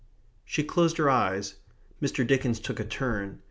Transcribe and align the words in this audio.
She 0.43 0.63
closed 0.63 0.97
her 0.97 1.11
eyes. 1.11 1.57
Mr. 2.01 2.25
Dickens 2.25 2.59
took 2.59 2.79
a 2.79 2.83
turn. 2.85 3.37